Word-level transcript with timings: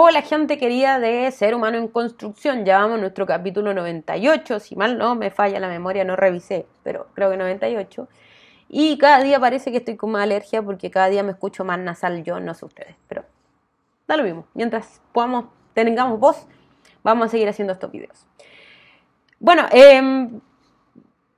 Hola 0.00 0.22
gente 0.22 0.58
querida 0.58 1.00
de 1.00 1.28
Ser 1.32 1.56
Humano 1.56 1.76
en 1.76 1.88
Construcción, 1.88 2.64
ya 2.64 2.78
vamos 2.78 2.98
a 2.98 3.00
nuestro 3.00 3.26
capítulo 3.26 3.74
98, 3.74 4.60
si 4.60 4.76
mal 4.76 4.96
no 4.96 5.16
me 5.16 5.32
falla 5.32 5.58
la 5.58 5.66
memoria, 5.66 6.04
no 6.04 6.14
revisé, 6.14 6.66
pero 6.84 7.08
creo 7.14 7.32
que 7.32 7.36
98. 7.36 8.06
Y 8.68 8.96
cada 8.96 9.24
día 9.24 9.40
parece 9.40 9.72
que 9.72 9.78
estoy 9.78 9.96
con 9.96 10.12
más 10.12 10.22
alergia 10.22 10.62
porque 10.62 10.88
cada 10.88 11.08
día 11.08 11.24
me 11.24 11.32
escucho 11.32 11.64
más 11.64 11.80
nasal 11.80 12.22
yo, 12.22 12.38
no 12.38 12.54
sé 12.54 12.64
ustedes, 12.64 12.94
pero 13.08 13.24
da 14.06 14.16
lo 14.16 14.22
mismo. 14.22 14.46
Mientras 14.54 15.02
podamos, 15.10 15.46
tengamos 15.74 16.20
voz, 16.20 16.46
vamos 17.02 17.26
a 17.26 17.30
seguir 17.30 17.48
haciendo 17.48 17.72
estos 17.72 17.90
videos. 17.90 18.24
Bueno, 19.40 19.66
eh, 19.72 20.28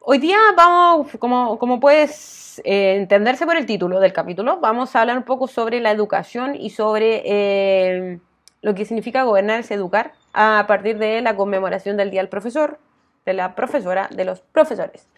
Hoy 0.03 0.19
día 0.19 0.39
vamos, 0.57 1.09
como, 1.19 1.59
como 1.59 1.79
puedes 1.79 2.61
eh, 2.65 2.97
entenderse 2.97 3.45
por 3.45 3.57
el 3.57 3.67
título 3.67 4.01
del 4.01 4.15
capítulo, 4.15 4.59
vamos 4.59 4.97
a 4.97 5.03
hablar 5.03 5.19
un 5.19 5.25
poco 5.25 5.47
sobre 5.47 5.79
la 5.81 5.91
educación 5.91 6.57
y 6.57 6.71
sobre 6.71 7.23
eh, 7.25 8.19
lo 8.63 8.75
que 8.75 8.85
significa 8.85 9.23
gobernar 9.23 9.61
es 9.61 9.71
educar 9.71 10.13
a 10.33 10.65
partir 10.67 10.99
de 10.99 11.21
la 11.21 11.37
conmemoración 11.37 11.97
del 11.97 12.11
Día 12.11 12.21
del 12.21 12.29
Profesor, 12.29 12.79
de 13.25 13.33
la 13.33 13.55
profesora, 13.55 14.09
de 14.13 14.25
los 14.25 14.41
profesores. 14.41 15.09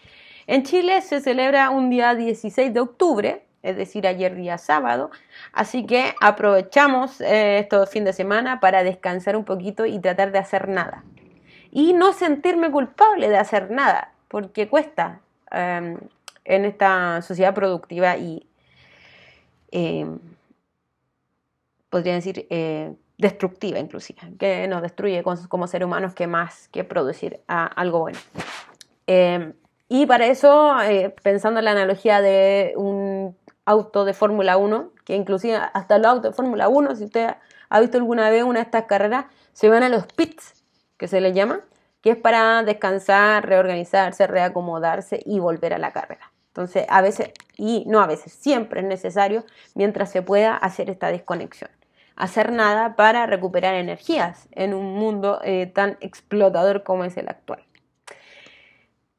En 0.46 0.64
Chile 0.64 1.00
se 1.02 1.20
celebra 1.20 1.70
un 1.70 1.90
día 1.90 2.14
16 2.14 2.74
de 2.74 2.80
octubre, 2.80 3.44
es 3.62 3.76
decir, 3.76 4.06
ayer 4.06 4.34
día 4.34 4.58
sábado, 4.58 5.10
así 5.52 5.86
que 5.86 6.14
aprovechamos 6.20 7.20
eh, 7.20 7.58
estos 7.60 7.90
fin 7.90 8.04
de 8.04 8.12
semana 8.12 8.58
para 8.58 8.82
descansar 8.82 9.36
un 9.36 9.44
poquito 9.44 9.86
y 9.86 10.00
tratar 10.00 10.32
de 10.32 10.38
hacer 10.38 10.68
nada. 10.68 11.04
Y 11.70 11.94
no 11.94 12.12
sentirme 12.12 12.70
culpable 12.70 13.28
de 13.28 13.36
hacer 13.36 13.70
nada 13.70 14.12
porque 14.28 14.68
cuesta 14.68 15.20
em, 15.50 15.98
en 16.44 16.64
esta 16.64 17.22
sociedad 17.22 17.54
productiva 17.54 18.16
y, 18.16 18.46
em, 19.70 20.18
podría 21.88 22.14
decir, 22.14 22.46
eh, 22.50 22.94
destructiva 23.22 23.78
inclusive, 23.78 24.20
que 24.38 24.68
nos 24.68 24.82
destruye 24.82 25.22
como, 25.22 25.66
seres 25.66 25.86
humanos 25.86 26.12
que 26.14 26.26
más 26.26 26.68
que 26.68 26.84
producir 26.84 27.40
algo 27.46 28.00
bueno. 28.00 28.18
Em, 29.06 29.54
y 29.88 30.06
para 30.06 30.26
eso, 30.26 30.80
eh, 30.82 31.14
pensando 31.22 31.60
en 31.60 31.64
la 31.64 31.70
analogía 31.70 32.20
de 32.20 32.74
un 32.76 33.36
auto 33.64 34.04
de 34.04 34.12
Fórmula 34.12 34.56
1, 34.56 34.90
que 35.04 35.14
inclusive 35.14 35.56
hasta 35.72 35.98
los 35.98 36.06
autos 36.08 36.32
de 36.32 36.36
Fórmula 36.36 36.68
1, 36.68 36.96
si 36.96 37.04
usted 37.04 37.36
ha 37.68 37.80
visto 37.80 37.96
alguna 37.96 38.28
vez 38.28 38.42
una 38.42 38.58
de 38.60 38.64
estas 38.64 38.84
carreras, 38.84 39.26
se 39.52 39.68
van 39.68 39.82
a 39.82 39.88
los 39.88 40.06
pits, 40.06 40.64
que 40.98 41.08
se 41.08 41.20
les 41.20 41.34
llama, 41.34 41.60
que 42.00 42.10
es 42.10 42.16
para 42.16 42.62
descansar, 42.64 43.46
reorganizarse, 43.46 44.26
reacomodarse 44.26 45.22
y 45.24 45.38
volver 45.38 45.72
a 45.74 45.78
la 45.78 45.92
carrera. 45.92 46.32
Entonces, 46.48 46.84
a 46.88 47.00
veces, 47.00 47.30
y 47.56 47.84
no 47.86 48.00
a 48.00 48.06
veces, 48.06 48.32
siempre 48.32 48.80
es 48.80 48.86
necesario, 48.86 49.44
mientras 49.74 50.10
se 50.10 50.22
pueda, 50.22 50.56
hacer 50.56 50.90
esta 50.90 51.08
desconexión. 51.08 51.70
Hacer 52.22 52.52
nada 52.52 52.94
para 52.94 53.26
recuperar 53.26 53.74
energías 53.74 54.48
en 54.52 54.74
un 54.74 54.94
mundo 54.94 55.40
eh, 55.42 55.66
tan 55.66 55.98
explotador 56.00 56.84
como 56.84 57.02
es 57.02 57.16
el 57.16 57.28
actual. 57.28 57.64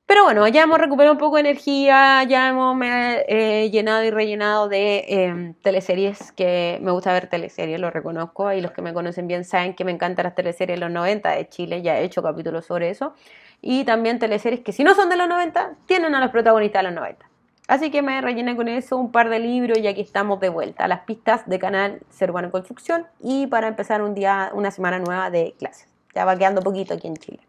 Pero 0.06 0.23
bueno, 0.23 0.48
ya 0.48 0.64
hemos 0.64 0.78
recuperado 0.78 1.12
un 1.12 1.18
poco 1.18 1.36
de 1.36 1.42
energía, 1.42 2.23
ya 2.23 2.48
hemos 2.48 2.78
eh, 2.82 3.70
llenado 3.73 4.06
y 4.06 4.10
rellenado 4.10 4.70
de 4.70 5.04
em, 5.10 5.54
teleseries, 5.56 6.32
que 6.32 6.80
me 6.82 6.92
gusta 6.92 7.12
ver 7.12 7.28
teleseries, 7.28 7.78
lo 7.78 7.92
reconozco, 7.92 8.54
y 8.54 8.62
los 8.62 8.72
que 8.72 8.82
me 8.82 8.94
conocen 8.94 9.28
bien 9.28 9.44
saben 9.44 9.73
que 9.73 9.84
me 9.84 9.92
encantan 9.92 10.23
las 10.23 10.36
teleseries 10.36 10.80
de 10.80 10.86
los 10.86 10.92
90 10.92 11.30
de 11.32 11.50
Chile, 11.50 11.82
ya 11.82 12.00
he 12.00 12.06
hecho 12.06 12.23
capítulos 12.23 12.66
sobre 12.66 12.90
eso, 12.90 13.16
y 13.62 13.84
también 13.84 14.17
teleseries 14.17 14.62
que 14.62 14.72
si 14.72 14.86
no 14.86 14.95
son 14.95 15.10
de 15.10 15.17
los 15.17 15.28
90, 15.28 15.76
tienen 15.88 16.16
a 16.16 16.22
los 16.22 16.32
protagonistas 16.32 16.84
de 16.84 16.90
los 16.90 16.95
90. 16.95 17.33
Así 17.67 17.92
que 17.92 18.02
me 18.02 18.19
rellené 18.19 18.56
con 18.56 18.67
eso 18.67 18.97
un 18.97 19.11
par 19.11 19.30
de 19.30 19.39
libros 19.39 19.78
y 19.78 19.88
aquí 19.88 20.02
estamos 20.02 20.39
de 20.39 20.50
vuelta 20.50 20.83
a 20.83 20.88
las 20.88 21.02
pistas 21.02 21.47
de 21.47 21.59
canal 21.59 22.02
en 22.20 22.50
Construcción 22.50 23.08
y 23.22 23.47
para 23.47 23.67
empezar 23.67 24.02
un 24.02 24.14
día, 24.14 24.52
una 24.53 24.70
semana 24.70 25.00
nueva 25.00 25.30
de 25.30 25.55
clases. 25.58 25.88
Ya 26.14 26.25
va 26.25 26.38
quedando 26.38 26.61
poquito 26.61 26.94
aquí 26.94 27.08
en 27.08 27.16
Chile. 27.16 27.39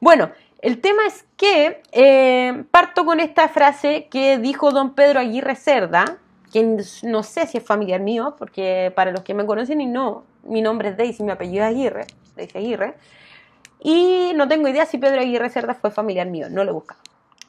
Bueno, 0.00 0.30
el 0.60 0.80
tema 0.80 1.06
es 1.06 1.24
que 1.36 1.82
eh, 1.92 2.64
parto 2.70 3.04
con 3.04 3.20
esta 3.20 3.48
frase 3.48 4.08
que 4.10 4.38
dijo 4.38 4.72
don 4.72 4.94
Pedro 4.94 5.20
Aguirre 5.20 5.56
Cerda, 5.56 6.16
que 6.52 6.78
no 7.02 7.22
sé 7.22 7.46
si 7.46 7.58
es 7.58 7.64
familiar 7.64 8.00
mío, 8.00 8.34
porque 8.38 8.92
para 8.96 9.12
los 9.12 9.20
que 9.20 9.34
me 9.34 9.44
conocen 9.44 9.80
y 9.82 9.86
no, 9.86 10.24
mi 10.42 10.62
nombre 10.62 10.88
es 10.88 10.96
Daisy, 10.96 11.22
mi 11.22 11.30
apellido 11.30 11.64
es 11.64 11.70
Aguirre, 11.70 12.06
Daisy 12.34 12.58
Aguirre, 12.58 12.94
y 13.80 14.32
no 14.34 14.48
tengo 14.48 14.68
idea 14.68 14.86
si 14.86 14.98
Pedro 14.98 15.20
Aguirre 15.20 15.50
Cerda 15.50 15.74
fue 15.74 15.90
familiar 15.90 16.26
mío, 16.26 16.48
no 16.50 16.64
lo 16.64 16.70
he 16.70 16.74
buscado. 16.74 17.00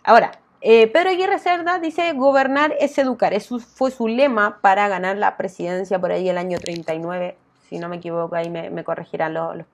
Ahora, 0.03 0.31
eh, 0.61 0.87
Pedro 0.87 1.09
Aguirre 1.09 1.39
Cerda 1.39 1.79
dice, 1.79 2.13
gobernar 2.13 2.75
es 2.79 2.97
educar, 2.97 3.33
eso 3.33 3.59
fue 3.59 3.91
su 3.91 4.07
lema 4.07 4.59
para 4.61 4.87
ganar 4.87 5.17
la 5.17 5.37
presidencia 5.37 5.99
por 5.99 6.11
ahí 6.11 6.27
el 6.27 6.37
año 6.37 6.59
39, 6.59 7.37
si 7.69 7.79
no 7.79 7.87
me 7.87 7.97
equivoco, 7.97 8.35
ahí 8.35 8.49
me, 8.49 8.83
corregirán 8.83 9.33
los, 9.33 9.55
los 9.55 9.67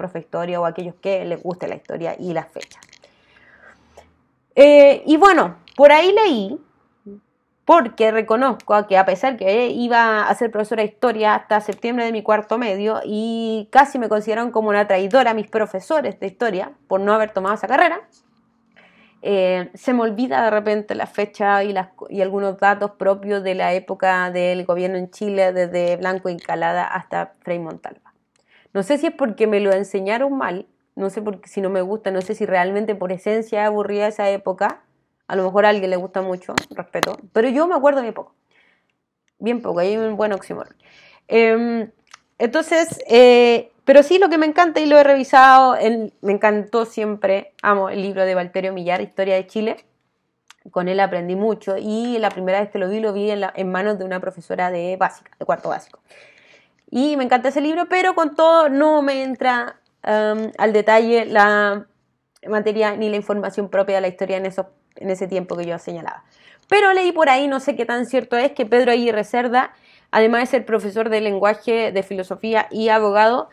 o 0.58 0.66
aquellos 0.66 0.96
que 1.02 1.26
les 1.26 1.42
guste 1.42 1.68
la 1.68 1.76
historia 1.76 2.16
y 2.20 2.34
las 2.34 2.48
fechas. 2.52 2.84
Eh, 4.56 5.04
y 5.06 5.18
bueno, 5.18 5.56
por 5.76 5.92
ahí 5.92 6.14
leí, 6.14 6.60
porque 7.66 8.12
reconozco 8.12 8.86
que 8.88 8.98
a 8.98 9.06
pesar 9.06 9.38
que 9.38 9.70
iba 9.70 10.28
a 10.28 10.36
ser 10.36 10.52
profesora 10.52 10.84
de 10.84 10.90
historia 10.90 11.34
hasta 11.34 11.60
septiembre 11.62 12.06
de 12.06 12.12
mi 12.12 12.22
cuarto 12.22 12.60
medio 12.60 13.02
y 13.04 13.68
casi 13.72 13.98
me 13.98 14.08
consideraron 14.08 14.52
como 14.52 14.70
una 14.70 14.88
traidora 14.88 15.32
a 15.32 15.34
mis 15.34 15.48
profesores 15.48 16.20
de 16.20 16.28
historia 16.28 16.74
por 16.88 17.02
no 17.02 17.14
haber 17.14 17.32
tomado 17.32 17.56
esa 17.56 17.68
carrera, 17.68 18.02
eh, 19.26 19.72
se 19.74 19.94
me 19.94 20.04
olvida 20.04 20.44
de 20.44 20.52
repente 20.52 20.96
la 20.96 21.08
fecha 21.08 21.64
y, 21.64 21.76
algunos 22.22 22.58
datos 22.60 22.92
propios 22.92 23.44
de 23.44 23.56
la 23.56 23.74
época 23.74 24.32
del 24.32 24.66
gobierno 24.66 24.98
en 24.98 25.10
Chile, 25.12 25.52
desde 25.52 25.98
Blanco 25.98 26.30
Encalada 26.30 26.86
hasta 26.86 27.34
Frei 27.42 27.60
Montalva. 27.60 28.14
No 28.74 28.84
sé 28.84 28.98
si 28.98 29.08
es 29.08 29.14
porque 29.14 29.48
me 29.48 29.60
lo 29.60 29.74
enseñaron 29.74 30.38
mal 30.38 30.68
no 30.96 31.10
sé 31.10 31.22
por, 31.22 31.42
si 31.46 31.62
no 31.62 31.70
me 31.70 31.82
gusta, 31.82 32.12
no 32.12 32.22
sé 32.22 32.36
si 32.36 32.46
realmente 32.46 32.96
por 32.96 33.12
esencia 33.12 33.66
aburrida 33.66 34.08
esa 34.08 34.30
época, 34.30 34.82
a 35.28 35.36
lo 35.36 35.44
mejor 35.44 35.66
a 35.66 35.70
alguien 35.70 35.90
le 35.90 35.98
gusta 35.98 36.22
mucho, 36.22 36.56
respeto, 36.72 37.18
pero 37.34 37.50
yo 37.50 37.68
me 37.68 37.76
acuerdo 37.76 38.02
bien 38.02 38.14
poco, 38.14 38.34
bien 39.40 39.62
poco, 39.62 39.80
hay 39.80 39.98
un 39.98 40.16
buen 40.16 40.32
oxímoron. 40.32 40.76
Em, 41.28 41.92
entonces, 42.38 43.00
eh, 43.08 43.72
pero 43.86 44.02
sí 44.02 44.18
lo 44.18 44.30
que 44.30 44.40
me 44.40 44.48
encanta 44.48 44.80
y 44.80 44.88
lo 44.88 45.00
he 45.00 45.04
revisado, 45.04 45.78
me 46.22 46.32
encantó 46.32 46.86
siempre, 46.86 47.54
amo 47.62 47.90
el 47.90 48.02
libro 48.02 48.26
de 48.26 48.34
Valterio 48.34 48.74
Millar, 48.74 49.00
Historia 49.02 49.36
de 49.36 49.46
Chile, 49.46 49.86
con 50.72 50.88
él 50.88 51.00
aprendí 51.00 51.36
mucho 51.36 51.76
y 51.78 52.18
la 52.18 52.32
primera 52.32 52.60
vez 52.60 52.72
que 52.72 52.80
lo 52.80 52.90
vi 52.90 53.00
lo 53.00 53.14
vi 53.14 53.30
en, 53.30 53.72
manos 53.72 54.00
de 54.00 54.06
una 54.06 54.20
profesora 54.20 54.72
de 54.72 54.98
básica, 54.98 55.32
de 55.38 55.46
cuarto 55.46 55.70
básico. 55.70 56.00
Y 56.90 57.16
me 57.18 57.24
encanta 57.24 57.50
ese 57.50 57.62
libro, 57.62 57.88
pero 57.88 58.16
con 58.16 58.36
todo 58.36 58.70
no 58.70 59.04
me 59.04 59.22
entra 59.24 59.80
al 60.02 60.74
detalle 60.74 61.26
la 61.26 61.88
materia 62.48 62.96
ni 62.96 63.10
la 63.10 63.16
información 63.16 63.70
propia 63.70 63.96
de 63.96 64.02
la 64.02 64.08
historia 64.08 64.38
en, 64.38 64.46
eso, 64.46 64.70
en 64.96 65.10
ese 65.10 65.28
tiempo 65.28 65.56
que 65.56 65.66
yo 65.66 65.78
señalaba. 65.78 66.24
Pero 66.68 66.94
leí 66.94 67.12
por 67.12 67.30
ahí, 67.30 67.48
no 67.48 67.60
sé 67.60 67.76
qué 67.76 67.86
tan 67.86 68.06
cierto 68.08 68.38
es, 68.38 68.52
que 68.52 68.66
Pedro 68.66 68.92
Aguirre 68.92 69.24
Cerda, 69.24 69.74
además 70.12 70.42
de 70.42 70.48
ser 70.48 70.66
profesor 70.66 71.10
de 71.10 71.22
lenguaje, 71.22 71.92
de 71.92 72.04
filosofía 72.04 72.68
y 72.72 72.90
abogado, 72.90 73.50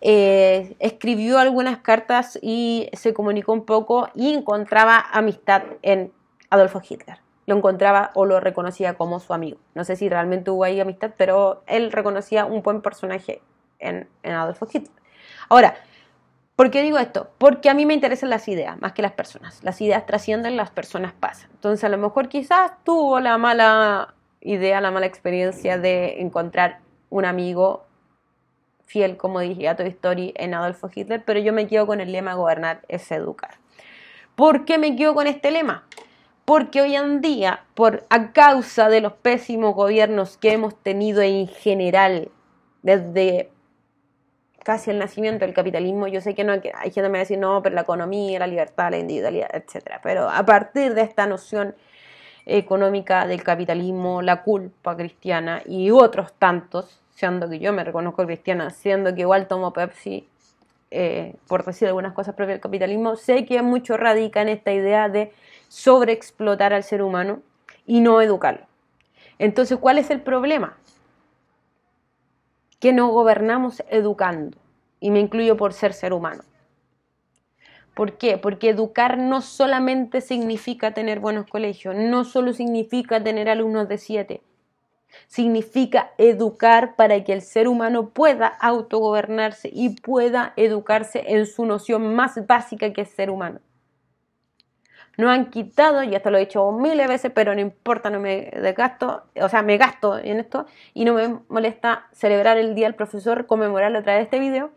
eh, 0.00 0.76
escribió 0.78 1.38
algunas 1.38 1.78
cartas 1.78 2.38
y 2.42 2.88
se 2.92 3.14
comunicó 3.14 3.52
un 3.52 3.64
poco 3.64 4.08
y 4.14 4.32
encontraba 4.32 5.04
amistad 5.12 5.62
en 5.82 6.12
Adolfo 6.50 6.80
Hitler. 6.88 7.18
Lo 7.46 7.56
encontraba 7.56 8.10
o 8.14 8.24
lo 8.24 8.40
reconocía 8.40 8.94
como 8.94 9.20
su 9.20 9.32
amigo. 9.32 9.58
No 9.74 9.84
sé 9.84 9.96
si 9.96 10.08
realmente 10.08 10.50
hubo 10.50 10.64
ahí 10.64 10.80
amistad, 10.80 11.12
pero 11.16 11.62
él 11.66 11.92
reconocía 11.92 12.44
un 12.44 12.62
buen 12.62 12.82
personaje 12.82 13.40
en, 13.78 14.08
en 14.22 14.32
Adolfo 14.32 14.66
Hitler. 14.70 14.92
Ahora, 15.48 15.76
¿Por 16.56 16.70
qué 16.70 16.80
digo 16.80 16.96
esto? 16.96 17.28
Porque 17.36 17.68
a 17.68 17.74
mí 17.74 17.84
me 17.84 17.92
interesan 17.92 18.30
las 18.30 18.48
ideas 18.48 18.80
más 18.80 18.94
que 18.94 19.02
las 19.02 19.12
personas. 19.12 19.62
Las 19.62 19.78
ideas 19.82 20.06
trascienden, 20.06 20.56
las 20.56 20.70
personas 20.70 21.12
pasan. 21.12 21.50
Entonces 21.52 21.84
a 21.84 21.90
lo 21.90 21.98
mejor 21.98 22.30
quizás 22.30 22.72
tuvo 22.82 23.20
la 23.20 23.36
mala 23.36 24.14
idea, 24.40 24.80
la 24.80 24.90
mala 24.90 25.04
experiencia 25.04 25.76
de 25.76 26.22
encontrar 26.22 26.80
un 27.10 27.26
amigo 27.26 27.85
fiel, 28.86 29.16
como 29.16 29.40
dije 29.40 29.68
a 29.68 29.76
Toy 29.76 29.88
Story, 29.88 30.32
en 30.36 30.54
Adolfo 30.54 30.88
Hitler, 30.92 31.22
pero 31.24 31.40
yo 31.40 31.52
me 31.52 31.66
quedo 31.66 31.86
con 31.86 32.00
el 32.00 32.12
lema 32.12 32.34
gobernar 32.34 32.80
es 32.88 33.10
educar. 33.12 33.56
¿Por 34.34 34.64
qué 34.64 34.78
me 34.78 34.96
quedo 34.96 35.14
con 35.14 35.26
este 35.26 35.50
lema? 35.50 35.84
Porque 36.44 36.80
hoy 36.80 36.94
en 36.94 37.20
día, 37.20 37.64
por 37.74 38.06
a 38.08 38.32
causa 38.32 38.88
de 38.88 39.00
los 39.00 39.12
pésimos 39.14 39.74
gobiernos 39.74 40.36
que 40.36 40.52
hemos 40.52 40.76
tenido 40.76 41.20
en 41.20 41.48
general 41.48 42.30
desde 42.82 43.50
casi 44.66 44.90
el 44.90 44.98
nacimiento 44.98 45.44
del 45.44 45.54
capitalismo. 45.54 46.08
Yo 46.08 46.20
sé 46.20 46.34
que 46.34 46.42
no 46.42 46.52
hay, 46.52 46.60
gente 46.60 46.92
que 46.92 47.02
me 47.02 47.10
va 47.10 47.16
a 47.18 47.20
decir, 47.20 47.38
no, 47.38 47.62
pero 47.62 47.76
la 47.76 47.82
economía, 47.82 48.40
la 48.40 48.48
libertad, 48.48 48.90
la 48.90 48.98
individualidad, 48.98 49.48
etc. 49.54 50.00
Pero 50.02 50.28
a 50.28 50.44
partir 50.44 50.94
de 50.94 51.02
esta 51.02 51.24
noción 51.26 51.76
económica 52.44 53.26
del 53.26 53.44
capitalismo, 53.44 54.22
la 54.22 54.42
culpa 54.42 54.96
cristiana 54.96 55.62
y 55.66 55.92
otros 55.92 56.32
tantos, 56.32 57.00
siendo 57.16 57.50
que 57.50 57.58
yo 57.58 57.72
me 57.72 57.82
reconozco 57.82 58.24
cristiana, 58.24 58.70
siendo 58.70 59.12
que 59.12 59.22
igual 59.22 59.48
tomo 59.48 59.72
Pepsi, 59.72 60.28
eh, 60.92 61.34
por 61.48 61.64
decir 61.64 61.88
algunas 61.88 62.12
cosas 62.12 62.36
propias 62.36 62.54
del 62.54 62.60
capitalismo, 62.60 63.16
sé 63.16 63.44
que 63.44 63.60
mucho 63.62 63.96
radica 63.96 64.40
en 64.40 64.50
esta 64.50 64.72
idea 64.72 65.08
de 65.08 65.32
sobreexplotar 65.68 66.72
al 66.72 66.84
ser 66.84 67.02
humano 67.02 67.40
y 67.84 67.98
no 67.98 68.22
educarlo. 68.22 68.66
Entonces, 69.38 69.78
¿cuál 69.78 69.98
es 69.98 70.10
el 70.10 70.20
problema? 70.20 70.76
que 72.80 72.92
no 72.92 73.08
gobernamos 73.08 73.82
educando, 73.90 74.58
y 75.00 75.10
me 75.10 75.20
incluyo 75.20 75.56
por 75.56 75.72
ser 75.72 75.92
ser 75.92 76.12
humano. 76.12 76.42
¿Por 77.94 78.18
qué? 78.18 78.36
Porque 78.36 78.70
educar 78.70 79.16
no 79.16 79.40
solamente 79.40 80.20
significa 80.20 80.92
tener 80.92 81.18
buenos 81.18 81.46
colegios, 81.46 81.96
no 81.96 82.24
solo 82.24 82.52
significa 82.52 83.22
tener 83.22 83.48
alumnos 83.48 83.88
de 83.88 83.98
siete, 83.98 84.42
significa 85.26 86.10
educar 86.18 86.96
para 86.96 87.22
que 87.24 87.32
el 87.32 87.42
ser 87.42 87.68
humano 87.68 88.10
pueda 88.10 88.46
autogobernarse 88.46 89.70
y 89.72 90.00
pueda 90.00 90.52
educarse 90.56 91.24
en 91.26 91.46
su 91.46 91.66
noción 91.66 92.14
más 92.14 92.46
básica 92.46 92.92
que 92.92 93.02
es 93.02 93.10
ser 93.10 93.30
humano. 93.30 93.60
No 95.16 95.30
han 95.30 95.50
quitado, 95.50 96.02
y 96.02 96.14
esto 96.14 96.30
lo 96.30 96.36
he 96.36 96.40
dicho 96.40 96.70
miles 96.72 96.98
de 96.98 97.06
veces, 97.06 97.32
pero 97.34 97.54
no 97.54 97.60
importa, 97.60 98.10
no 98.10 98.20
me 98.20 98.50
gasto, 98.76 99.24
o 99.40 99.48
sea, 99.48 99.62
me 99.62 99.78
gasto 99.78 100.18
en 100.18 100.40
esto 100.40 100.66
y 100.92 101.06
no 101.06 101.14
me 101.14 101.38
molesta 101.48 102.06
celebrar 102.12 102.58
el 102.58 102.74
Día 102.74 102.86
del 102.86 102.94
Profesor, 102.94 103.46
conmemorarlo 103.46 103.98
a 103.98 104.02
través 104.02 104.20
de 104.20 104.24
este 104.24 104.38
video, 104.38 104.70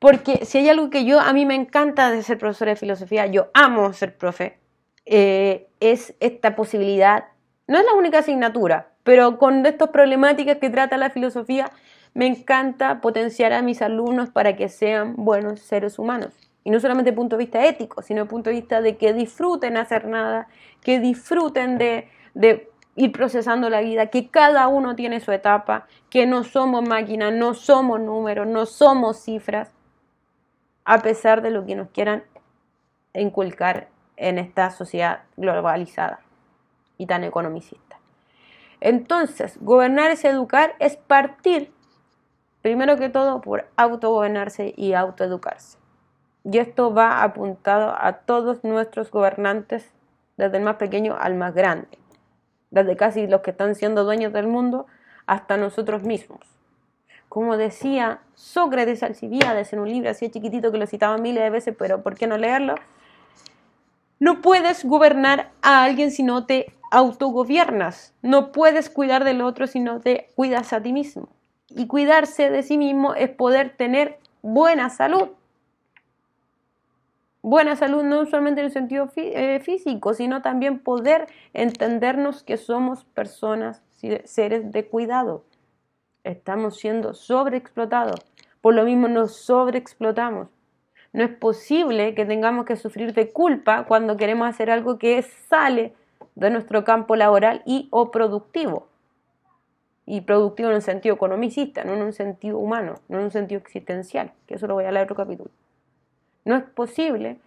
porque 0.00 0.46
si 0.46 0.58
hay 0.58 0.68
algo 0.70 0.90
que 0.90 1.04
yo, 1.04 1.20
a 1.20 1.32
mí 1.32 1.46
me 1.46 1.54
encanta 1.54 2.10
de 2.10 2.22
ser 2.22 2.38
profesor 2.38 2.68
de 2.68 2.76
filosofía, 2.76 3.26
yo 3.26 3.50
amo 3.52 3.92
ser 3.92 4.16
profe, 4.16 4.58
eh, 5.04 5.68
es 5.78 6.14
esta 6.20 6.56
posibilidad, 6.56 7.26
no 7.70 7.78
es 7.78 7.84
la 7.84 7.94
única 7.94 8.18
asignatura, 8.18 8.88
pero 9.04 9.38
con 9.38 9.64
estas 9.64 9.90
problemáticas 9.90 10.56
que 10.56 10.70
trata 10.70 10.96
la 10.96 11.10
filosofía, 11.10 11.70
me 12.14 12.26
encanta 12.26 13.00
potenciar 13.00 13.52
a 13.52 13.62
mis 13.62 13.80
alumnos 13.80 14.28
para 14.28 14.56
que 14.56 14.68
sean 14.68 15.14
buenos 15.14 15.60
seres 15.60 15.96
humanos. 16.00 16.34
Y 16.64 16.70
no 16.70 16.80
solamente 16.80 17.10
desde 17.10 17.14
el 17.14 17.20
punto 17.20 17.36
de 17.36 17.44
vista 17.44 17.64
ético, 17.64 18.02
sino 18.02 18.16
desde 18.16 18.24
el 18.24 18.28
punto 18.28 18.50
de 18.50 18.56
vista 18.56 18.80
de 18.80 18.96
que 18.96 19.12
disfruten 19.12 19.76
hacer 19.76 20.08
nada, 20.08 20.48
que 20.82 20.98
disfruten 20.98 21.78
de, 21.78 22.08
de 22.34 22.68
ir 22.96 23.12
procesando 23.12 23.70
la 23.70 23.82
vida, 23.82 24.08
que 24.08 24.30
cada 24.30 24.66
uno 24.66 24.96
tiene 24.96 25.20
su 25.20 25.30
etapa, 25.30 25.86
que 26.10 26.26
no 26.26 26.42
somos 26.42 26.82
máquinas, 26.82 27.32
no 27.32 27.54
somos 27.54 28.00
números, 28.00 28.48
no 28.48 28.66
somos 28.66 29.20
cifras, 29.20 29.70
a 30.84 30.98
pesar 31.02 31.40
de 31.40 31.52
lo 31.52 31.64
que 31.64 31.76
nos 31.76 31.90
quieran 31.90 32.24
inculcar 33.14 33.90
en 34.16 34.38
esta 34.38 34.72
sociedad 34.72 35.20
globalizada 35.36 36.18
y 37.00 37.06
tan 37.06 37.24
economicista. 37.24 37.98
Entonces, 38.78 39.58
gobernar 39.62 40.10
es 40.10 40.22
educar, 40.26 40.74
es 40.78 40.96
partir, 40.96 41.72
primero 42.60 42.98
que 42.98 43.08
todo, 43.08 43.40
por 43.40 43.66
autogobernarse 43.76 44.74
y 44.76 44.92
autoeducarse. 44.92 45.78
Y 46.44 46.58
esto 46.58 46.92
va 46.92 47.22
apuntado 47.22 47.96
a 47.98 48.18
todos 48.18 48.64
nuestros 48.64 49.10
gobernantes, 49.10 49.90
desde 50.36 50.58
el 50.58 50.62
más 50.62 50.76
pequeño 50.76 51.16
al 51.18 51.36
más 51.36 51.54
grande, 51.54 51.88
desde 52.70 52.96
casi 52.96 53.26
los 53.26 53.40
que 53.40 53.52
están 53.52 53.74
siendo 53.74 54.04
dueños 54.04 54.34
del 54.34 54.46
mundo 54.46 54.86
hasta 55.26 55.56
nosotros 55.56 56.02
mismos. 56.02 56.40
Como 57.30 57.56
decía 57.56 58.20
Sócrates 58.34 59.02
Alcibiades 59.02 59.72
en 59.72 59.78
un 59.78 59.88
libro 59.88 60.10
así 60.10 60.28
chiquitito 60.28 60.70
que 60.70 60.78
lo 60.78 60.86
citaba 60.86 61.16
miles 61.16 61.42
de 61.42 61.50
veces, 61.50 61.74
pero 61.78 62.02
¿por 62.02 62.14
qué 62.14 62.26
no 62.26 62.36
leerlo? 62.36 62.74
No 64.20 64.40
puedes 64.40 64.84
gobernar 64.84 65.50
a 65.62 65.82
alguien 65.82 66.12
si 66.12 66.22
no 66.22 66.46
te 66.46 66.72
autogobiernas. 66.92 68.14
No 68.22 68.52
puedes 68.52 68.88
cuidar 68.88 69.24
del 69.24 69.40
otro 69.40 69.66
si 69.66 69.80
no 69.80 70.00
te 70.00 70.28
cuidas 70.36 70.72
a 70.72 70.80
ti 70.80 70.92
mismo. 70.92 71.28
Y 71.68 71.88
cuidarse 71.88 72.50
de 72.50 72.62
sí 72.62 72.78
mismo 72.78 73.14
es 73.14 73.30
poder 73.30 73.76
tener 73.76 74.20
buena 74.42 74.90
salud. 74.90 75.30
Buena 77.42 77.74
salud 77.74 78.04
no 78.04 78.26
solamente 78.26 78.60
en 78.60 78.66
el 78.66 78.72
sentido 78.72 79.10
eh, 79.16 79.58
físico, 79.60 80.14
sino 80.14 80.42
también 80.42 80.78
poder 80.78 81.26
entendernos 81.54 82.44
que 82.44 82.58
somos 82.58 83.04
personas, 83.04 83.82
seres 84.24 84.70
de 84.70 84.86
cuidado 84.86 85.44
estamos 86.24 86.76
siendo 86.76 87.14
sobreexplotados. 87.14 88.20
Por 88.60 88.74
lo 88.74 88.84
mismo 88.84 89.08
nos 89.08 89.36
sobreexplotamos. 89.36 90.48
No 91.12 91.24
es 91.24 91.30
posible 91.30 92.14
que 92.14 92.24
tengamos 92.24 92.64
que 92.66 92.76
sufrir 92.76 93.14
de 93.14 93.30
culpa 93.32 93.84
cuando 93.84 94.16
queremos 94.16 94.48
hacer 94.48 94.70
algo 94.70 94.98
que 94.98 95.22
sale 95.22 95.92
de 96.34 96.50
nuestro 96.50 96.84
campo 96.84 97.16
laboral 97.16 97.62
y 97.66 97.88
o 97.90 98.10
productivo. 98.10 98.86
Y 100.06 100.22
productivo 100.22 100.70
en 100.70 100.76
un 100.76 100.82
sentido 100.82 101.14
economicista, 101.14 101.84
no 101.84 101.94
en 101.94 102.02
un 102.02 102.12
sentido 102.12 102.58
humano, 102.58 102.94
no 103.08 103.18
en 103.18 103.24
un 103.24 103.30
sentido 103.30 103.60
existencial, 103.60 104.32
que 104.46 104.54
eso 104.54 104.66
lo 104.66 104.74
voy 104.74 104.84
a 104.84 104.92
leer 104.92 105.02
en 105.02 105.12
otro 105.12 105.16
capítulo. 105.16 105.50
No 106.44 106.56
es 106.56 106.64
posible 106.64 107.38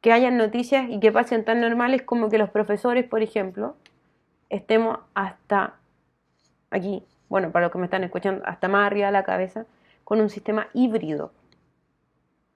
que 0.00 0.12
hayan 0.12 0.36
noticias 0.36 0.88
y 0.90 1.00
que 1.00 1.10
pasen 1.10 1.44
tan 1.44 1.60
normales 1.60 2.02
como 2.02 2.28
que 2.28 2.38
los 2.38 2.50
profesores, 2.50 3.06
por 3.06 3.22
ejemplo, 3.22 3.74
estemos 4.50 4.98
hasta 5.14 5.74
aquí, 6.70 7.02
bueno, 7.28 7.50
para 7.50 7.66
los 7.66 7.72
que 7.72 7.78
me 7.78 7.86
están 7.86 8.04
escuchando, 8.04 8.42
hasta 8.46 8.68
más 8.68 8.86
arriba 8.86 9.06
de 9.06 9.12
la 9.12 9.24
cabeza, 9.24 9.64
con 10.04 10.20
un 10.20 10.28
sistema 10.28 10.68
híbrido. 10.74 11.32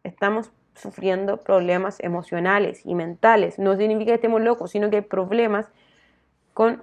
Estamos 0.08 0.50
sufriendo 0.74 1.38
problemas 1.38 1.98
emocionales 2.00 2.84
y 2.84 2.94
mentales. 2.94 3.58
No 3.58 3.76
significa 3.76 4.12
que 4.12 4.14
estemos 4.16 4.40
locos, 4.40 4.70
sino 4.70 4.90
que 4.90 4.96
hay 4.96 5.02
problemas 5.02 5.66
con 6.54 6.82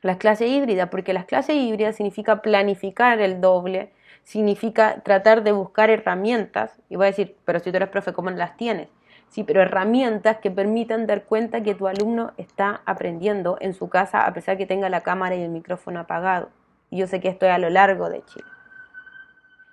las 0.00 0.16
clases 0.16 0.48
híbridas, 0.48 0.88
porque 0.88 1.12
las 1.12 1.26
clases 1.26 1.56
híbridas 1.56 1.96
significa 1.96 2.42
planificar 2.42 3.20
el 3.20 3.40
doble, 3.40 3.92
significa 4.24 5.00
tratar 5.02 5.42
de 5.42 5.52
buscar 5.52 5.90
herramientas, 5.90 6.80
y 6.88 6.96
voy 6.96 7.04
a 7.04 7.06
decir, 7.06 7.36
pero 7.44 7.60
si 7.60 7.70
tú 7.70 7.76
eres 7.76 7.88
profe, 7.88 8.12
¿cómo 8.12 8.30
las 8.30 8.56
tienes? 8.56 8.88
Sí, 9.28 9.44
pero 9.44 9.62
herramientas 9.62 10.38
que 10.38 10.50
permitan 10.50 11.06
dar 11.06 11.24
cuenta 11.24 11.62
que 11.62 11.74
tu 11.74 11.86
alumno 11.88 12.32
está 12.36 12.82
aprendiendo 12.84 13.56
en 13.60 13.74
su 13.74 13.88
casa 13.88 14.26
a 14.26 14.34
pesar 14.34 14.58
que 14.58 14.66
tenga 14.66 14.88
la 14.88 15.00
cámara 15.00 15.34
y 15.36 15.42
el 15.42 15.50
micrófono 15.50 16.00
apagado. 16.00 16.50
Y 16.90 16.98
yo 16.98 17.06
sé 17.06 17.20
que 17.20 17.28
esto 17.28 17.46
es 17.46 17.52
a 17.52 17.58
lo 17.58 17.70
largo 17.70 18.10
de 18.10 18.22
Chile. 18.24 18.44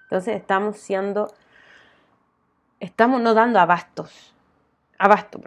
Entonces 0.03 0.37
estamos 0.37 0.77
siendo, 0.77 1.31
estamos 2.79 3.21
no 3.21 3.33
dando 3.33 3.59
abastos, 3.59 4.33
abasto. 4.97 5.39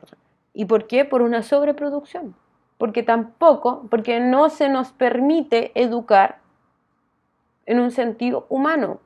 ¿Y 0.54 0.66
por 0.66 0.86
qué? 0.86 1.04
Por 1.04 1.22
una 1.22 1.42
sobreproducción. 1.42 2.34
Porque 2.78 3.02
tampoco, 3.02 3.86
porque 3.90 4.20
no 4.20 4.50
se 4.50 4.68
nos 4.68 4.92
permite 4.92 5.72
educar 5.74 6.38
en 7.66 7.80
un 7.80 7.90
sentido 7.90 8.46
humano. 8.48 9.00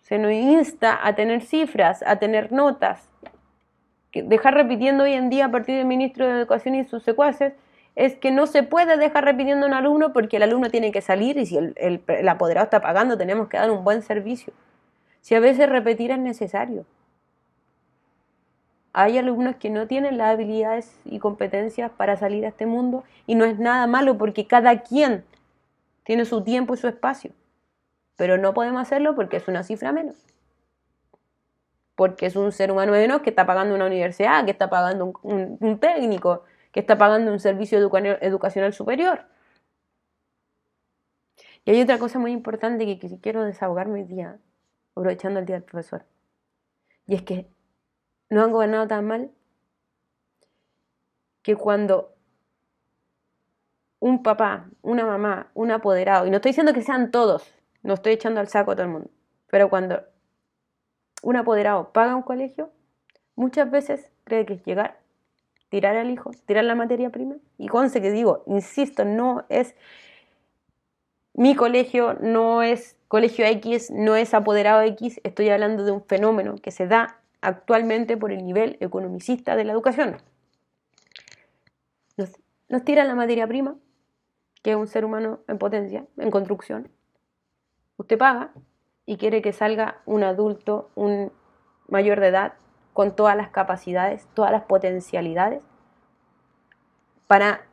Se 0.00 0.18
nos 0.18 0.32
insta 0.32 0.98
a 1.02 1.14
tener 1.14 1.42
cifras, 1.42 2.02
a 2.06 2.16
tener 2.16 2.52
notas. 2.52 3.08
Dejar 4.12 4.54
repitiendo 4.54 5.04
hoy 5.04 5.12
en 5.12 5.30
día 5.30 5.46
a 5.46 5.50
partir 5.50 5.76
del 5.76 5.86
ministro 5.86 6.26
de 6.26 6.32
Educación 6.32 6.74
y 6.74 6.84
sus 6.84 7.02
secuaces 7.02 7.54
es 7.94 8.16
que 8.16 8.30
no 8.30 8.46
se 8.46 8.62
puede 8.62 8.96
dejar 8.96 9.24
repitiendo 9.24 9.66
a 9.66 9.68
un 9.68 9.74
alumno 9.74 10.12
porque 10.12 10.36
el 10.36 10.42
alumno 10.42 10.70
tiene 10.70 10.92
que 10.92 11.00
salir 11.00 11.36
y 11.38 11.46
si 11.46 11.56
el, 11.56 12.28
apoderado 12.28 12.64
está 12.64 12.80
pagando 12.80 13.16
tenemos 13.16 13.48
que 13.48 13.58
dar 13.58 13.70
un 13.70 13.84
buen 13.84 14.02
servicio. 14.02 14.52
Si 15.20 15.34
a 15.34 15.40
veces 15.40 15.68
repetir 15.68 16.10
es 16.10 16.18
necesario. 16.18 16.84
Hay 18.92 19.16
alumnos 19.16 19.56
que 19.56 19.70
no 19.70 19.86
tienen 19.86 20.18
las 20.18 20.34
habilidades 20.34 21.00
y 21.04 21.18
competencias 21.18 21.90
para 21.90 22.16
salir 22.16 22.44
a 22.44 22.48
este 22.48 22.66
mundo 22.66 23.04
y 23.26 23.34
no 23.34 23.44
es 23.44 23.58
nada 23.58 23.86
malo 23.86 24.18
porque 24.18 24.46
cada 24.46 24.82
quien 24.82 25.24
tiene 26.04 26.24
su 26.24 26.42
tiempo 26.42 26.74
y 26.74 26.76
su 26.76 26.88
espacio. 26.88 27.32
Pero 28.16 28.36
no 28.36 28.52
podemos 28.52 28.82
hacerlo 28.82 29.14
porque 29.14 29.38
es 29.38 29.48
una 29.48 29.62
cifra 29.62 29.92
menos. 29.92 30.16
Porque 31.94 32.26
es 32.26 32.36
un 32.36 32.52
ser 32.52 32.70
humano 32.70 32.92
menos 32.92 33.22
que 33.22 33.30
está 33.30 33.46
pagando 33.46 33.74
una 33.74 33.86
universidad, 33.86 34.44
que 34.44 34.50
está 34.50 34.68
pagando 34.68 35.12
un 35.22 35.78
técnico, 35.78 36.44
que 36.72 36.80
está 36.80 36.98
pagando 36.98 37.30
un 37.30 37.40
servicio 37.40 37.78
educacional 37.78 38.72
superior. 38.72 39.24
Y 41.64 41.70
hay 41.70 41.80
otra 41.80 41.98
cosa 41.98 42.18
muy 42.18 42.32
importante 42.32 42.84
que, 42.86 42.98
que 42.98 43.18
quiero 43.20 43.44
desahogarme 43.44 44.00
hoy 44.00 44.04
día, 44.04 44.38
aprovechando 44.94 45.38
el 45.38 45.46
día 45.46 45.56
del 45.56 45.64
profesor. 45.64 46.04
Y 47.06 47.14
es 47.14 47.22
que 47.22 47.46
no 48.32 48.42
han 48.42 48.50
gobernado 48.50 48.88
tan 48.88 49.06
mal 49.06 49.30
que 51.42 51.54
cuando 51.54 52.14
un 54.00 54.22
papá, 54.22 54.70
una 54.80 55.04
mamá, 55.04 55.50
un 55.54 55.70
apoderado, 55.70 56.26
y 56.26 56.30
no 56.30 56.36
estoy 56.36 56.50
diciendo 56.50 56.72
que 56.72 56.82
sean 56.82 57.10
todos, 57.10 57.52
no 57.82 57.94
estoy 57.94 58.14
echando 58.14 58.40
al 58.40 58.48
saco 58.48 58.70
a 58.70 58.74
todo 58.74 58.84
el 58.84 58.92
mundo, 58.92 59.10
pero 59.48 59.68
cuando 59.68 60.02
un 61.22 61.36
apoderado 61.36 61.92
paga 61.92 62.16
un 62.16 62.22
colegio, 62.22 62.70
muchas 63.36 63.70
veces 63.70 64.10
cree 64.24 64.46
que 64.46 64.54
es 64.54 64.64
llegar 64.64 64.98
tirar 65.68 65.96
al 65.96 66.10
hijo, 66.10 66.30
tirar 66.44 66.64
la 66.64 66.74
materia 66.74 67.08
prima. 67.08 67.36
Y 67.56 67.68
conste 67.68 68.02
que 68.02 68.10
digo, 68.10 68.44
insisto, 68.46 69.06
no 69.06 69.46
es 69.48 69.74
mi 71.32 71.54
colegio, 71.54 72.12
no 72.20 72.62
es 72.62 72.96
colegio 73.08 73.46
X, 73.46 73.90
no 73.90 74.16
es 74.16 74.34
apoderado 74.34 74.82
X, 74.82 75.18
estoy 75.24 75.48
hablando 75.48 75.84
de 75.84 75.92
un 75.92 76.04
fenómeno 76.04 76.56
que 76.56 76.72
se 76.72 76.86
da 76.86 77.21
actualmente 77.42 78.16
por 78.16 78.32
el 78.32 78.44
nivel 78.44 78.78
economicista 78.80 79.54
de 79.56 79.64
la 79.64 79.72
educación. 79.72 80.16
Nos, 82.16 82.30
nos 82.68 82.84
tiran 82.84 83.08
la 83.08 83.14
materia 83.14 83.46
prima, 83.46 83.76
que 84.62 84.70
es 84.70 84.76
un 84.76 84.86
ser 84.86 85.04
humano 85.04 85.40
en 85.48 85.58
potencia, 85.58 86.06
en 86.16 86.30
construcción. 86.30 86.88
Usted 87.98 88.16
paga 88.16 88.52
y 89.04 89.16
quiere 89.18 89.42
que 89.42 89.52
salga 89.52 90.00
un 90.06 90.22
adulto, 90.22 90.90
un 90.94 91.32
mayor 91.88 92.20
de 92.20 92.28
edad, 92.28 92.54
con 92.92 93.16
todas 93.16 93.36
las 93.36 93.50
capacidades, 93.50 94.26
todas 94.34 94.52
las 94.52 94.64
potencialidades 94.64 95.62
para 97.26 97.66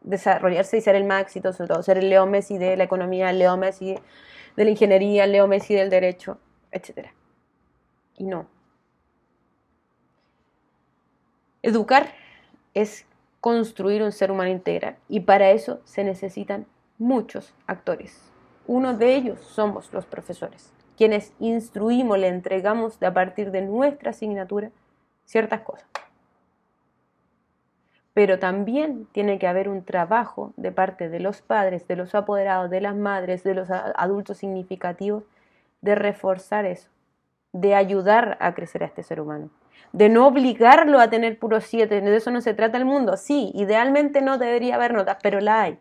desarrollarse 0.00 0.78
y 0.78 0.80
ser 0.80 0.94
el 0.94 1.04
más 1.04 1.22
exitoso 1.22 1.66
todo, 1.66 1.82
ser 1.82 1.98
el 1.98 2.08
Leo 2.08 2.26
Messi 2.26 2.58
de 2.58 2.76
la 2.76 2.84
economía, 2.84 3.30
el 3.30 3.38
Leo 3.38 3.56
Messi 3.56 3.96
de 4.56 4.64
la 4.64 4.70
ingeniería, 4.70 5.24
el 5.24 5.32
Leo 5.32 5.46
Messi 5.46 5.74
del 5.74 5.90
derecho, 5.90 6.38
etc. 6.70 7.08
Y 8.16 8.24
no. 8.24 8.46
Educar 11.62 12.12
es 12.74 13.06
construir 13.40 14.02
un 14.02 14.12
ser 14.12 14.30
humano 14.30 14.50
integral 14.50 14.96
y 15.08 15.20
para 15.20 15.50
eso 15.50 15.80
se 15.84 16.04
necesitan 16.04 16.66
muchos 16.98 17.54
actores. 17.66 18.30
Uno 18.66 18.94
de 18.94 19.16
ellos 19.16 19.40
somos 19.40 19.92
los 19.92 20.06
profesores, 20.06 20.72
quienes 20.96 21.32
instruimos, 21.40 22.18
le 22.18 22.28
entregamos 22.28 23.00
de 23.00 23.06
a 23.06 23.14
partir 23.14 23.50
de 23.50 23.62
nuestra 23.62 24.10
asignatura 24.10 24.70
ciertas 25.24 25.60
cosas 25.62 25.86
pero 28.14 28.38
también 28.38 29.06
tiene 29.12 29.38
que 29.38 29.46
haber 29.46 29.68
un 29.68 29.84
trabajo 29.84 30.52
de 30.56 30.70
parte 30.70 31.08
de 31.08 31.20
los 31.20 31.40
padres, 31.40 31.88
de 31.88 31.96
los 31.96 32.14
apoderados, 32.14 32.70
de 32.70 32.80
las 32.80 32.94
madres, 32.94 33.42
de 33.42 33.54
los 33.54 33.70
adultos 33.70 34.38
significativos, 34.38 35.24
de 35.80 35.94
reforzar 35.94 36.66
eso, 36.66 36.90
de 37.52 37.74
ayudar 37.74 38.36
a 38.40 38.54
crecer 38.54 38.82
a 38.82 38.86
este 38.86 39.02
ser 39.02 39.20
humano, 39.20 39.48
de 39.92 40.08
no 40.08 40.26
obligarlo 40.26 41.00
a 41.00 41.10
tener 41.10 41.38
puros 41.38 41.64
siete, 41.64 42.00
de 42.00 42.16
eso 42.16 42.30
no 42.30 42.40
se 42.40 42.54
trata 42.54 42.78
el 42.78 42.84
mundo, 42.84 43.16
sí, 43.16 43.50
idealmente 43.54 44.20
no 44.22 44.38
debería 44.38 44.76
haber 44.76 44.94
notas, 44.94 45.18
pero 45.22 45.40
la 45.40 45.62
hay. 45.62 45.78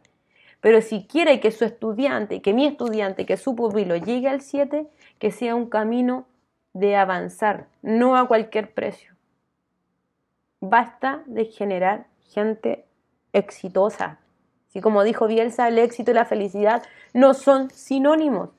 Pero 0.62 0.82
si 0.82 1.06
quiere 1.08 1.40
que 1.40 1.52
su 1.52 1.66
estudiante, 1.66 2.42
que 2.42 2.54
mi 2.54 2.68
estudiante, 2.68 3.26
que 3.26 3.38
su 3.38 3.56
pupilo 3.56 3.96
llegue 3.96 4.30
al 4.30 4.42
7, 4.42 4.88
que 5.18 5.32
sea 5.32 5.56
un 5.56 5.68
camino 5.68 6.28
de 6.74 6.96
avanzar, 6.96 7.68
no 7.82 8.16
a 8.16 8.28
cualquier 8.28 8.74
precio. 8.74 9.14
Basta 10.60 11.24
de 11.26 11.46
generar 11.46 12.06
gente 12.30 12.86
exitosa. 13.34 14.20
Así 14.70 14.80
como 14.82 15.04
dijo 15.04 15.28
Bielsa, 15.28 15.68
el 15.68 15.80
éxito 15.80 16.12
y 16.12 16.14
la 16.14 16.26
felicidad 16.26 16.84
no 17.14 17.34
son 17.34 17.72
sinónimos. 17.72 18.52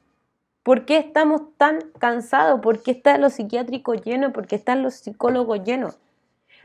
¿Por 0.63 0.85
qué 0.85 0.99
estamos 0.99 1.43
tan 1.57 1.81
cansados? 1.99 2.61
¿Por 2.61 2.83
qué 2.83 2.93
están 2.93 3.21
los 3.21 3.33
psiquiátricos 3.33 4.01
llenos? 4.03 4.33
¿Por 4.33 4.47
qué 4.47 4.55
están 4.55 4.83
los 4.83 4.95
psicólogos 4.95 5.65
llenos? 5.65 5.99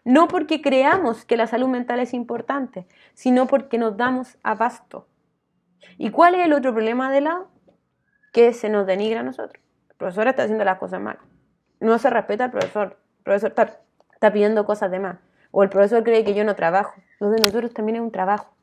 No 0.03 0.27
porque 0.27 0.61
creamos 0.61 1.25
que 1.25 1.35
la 1.35 1.47
salud 1.47 1.67
mental 1.67 1.99
es 1.99 2.13
importante, 2.13 2.85
sino 3.13 3.47
porque 3.47 3.77
nos 3.77 3.97
damos 3.97 4.37
abasto. 4.43 5.07
¿Y 5.97 6.11
cuál 6.11 6.35
es 6.35 6.45
el 6.45 6.53
otro 6.53 6.73
problema 6.73 7.11
de 7.11 7.21
la? 7.21 7.45
Que 8.31 8.53
se 8.53 8.69
nos 8.69 8.85
denigra 8.85 9.21
a 9.21 9.23
nosotros. 9.23 9.63
El 9.89 9.95
profesor 9.95 10.27
está 10.27 10.43
haciendo 10.43 10.63
las 10.63 10.77
cosas 10.77 11.01
mal. 11.01 11.17
No 11.79 11.97
se 11.97 12.09
respeta 12.09 12.45
al 12.45 12.51
profesor. 12.51 12.99
El 13.17 13.23
profesor 13.23 13.49
está, 13.49 13.81
está 14.13 14.31
pidiendo 14.31 14.65
cosas 14.65 14.91
de 14.91 14.99
más. 14.99 15.17
O 15.49 15.63
el 15.63 15.69
profesor 15.69 16.03
cree 16.03 16.23
que 16.23 16.35
yo 16.35 16.43
no 16.43 16.55
trabajo. 16.55 16.93
Lo 17.19 17.31
de 17.31 17.41
nosotros 17.41 17.73
también 17.73 17.95
es 17.95 18.01
un 18.03 18.11
trabajo. 18.11 18.53